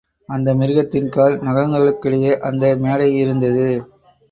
[0.29, 3.69] அந்த மிருகத்தின் கால் நகங்களுக்கிடையே அந்த மேடையிருந்தது.